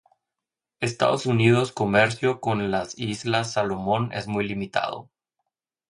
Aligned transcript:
Estados 0.79 1.27
Unidos 1.27 1.71
comercio 1.71 2.41
con 2.41 2.71
las 2.71 2.97
Islas 2.97 3.53
Salomón 3.53 4.09
es 4.13 4.25
muy 4.25 4.47
limitado. 4.47 5.11